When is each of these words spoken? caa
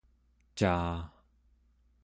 caa 0.57 0.91